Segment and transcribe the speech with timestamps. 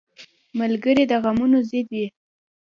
[0.59, 2.05] ملګری د غمونو ضد وي